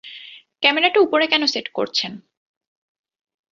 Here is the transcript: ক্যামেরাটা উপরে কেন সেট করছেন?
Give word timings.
ক্যামেরাটা 0.63 0.99
উপরে 1.01 1.25
কেন 1.27 1.43
সেট 1.45 1.67
করছেন? 1.73 2.11